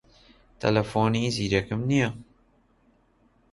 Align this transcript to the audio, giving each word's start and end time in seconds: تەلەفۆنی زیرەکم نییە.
تەلەفۆنی 0.61 1.33
زیرەکم 1.35 1.81
نییە. 1.89 2.09